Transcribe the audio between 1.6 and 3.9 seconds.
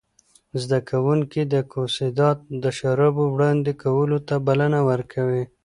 کوسيدات د شرایطو وړاندې